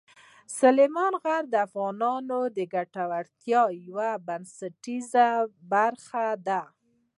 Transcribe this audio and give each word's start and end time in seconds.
سلیمان 0.59 1.13
غر 1.23 1.43
د 1.49 1.55
افغانانو 1.67 2.39
د 2.57 2.57
ګټورتیا 2.73 3.61
یوه 3.87 4.09
بنسټیزه 4.27 5.29
برخه 5.71 6.25
ده. 6.47 6.61